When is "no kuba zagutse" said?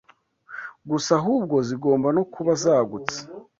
2.17-3.19